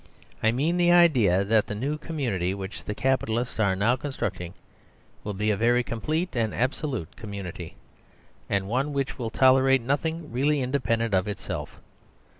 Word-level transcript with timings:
I 0.41 0.51
mean 0.51 0.77
the 0.77 0.91
idea 0.91 1.43
that 1.43 1.67
the 1.67 1.75
new 1.75 1.99
community 1.99 2.55
which 2.55 2.85
the 2.85 2.95
capitalists 2.95 3.59
are 3.59 3.75
now 3.75 3.95
constructing 3.95 4.55
will 5.23 5.35
be 5.35 5.51
a 5.51 5.55
very 5.55 5.83
complete 5.83 6.35
and 6.35 6.55
absolute 6.55 7.15
community; 7.15 7.75
and 8.49 8.67
one 8.67 8.93
which 8.93 9.19
will 9.19 9.29
tolerate 9.29 9.83
nothing 9.83 10.31
really 10.31 10.59
independent 10.59 11.13
of 11.13 11.27
itself. 11.27 11.79